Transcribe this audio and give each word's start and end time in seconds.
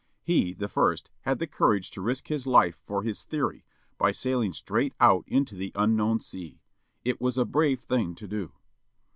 He, 0.23 0.55
the 0.55 0.67
first, 0.67 1.11
had 1.25 1.37
the 1.37 1.45
courage 1.45 1.91
to 1.91 2.01
risk 2.01 2.27
his 2.29 2.47
life 2.47 2.81
for 2.87 3.03
his 3.03 3.23
theory, 3.23 3.63
by 3.99 4.09
sailing 4.11 4.51
straight 4.51 4.95
out 4.99 5.25
into 5.27 5.53
the 5.53 5.71
unknown 5.75 6.19
sea. 6.21 6.59
It 7.05 7.21
was 7.21 7.37
a 7.37 7.45
brave 7.45 7.81
thing 7.81 8.15
to 8.15 8.27
do. 8.27 8.51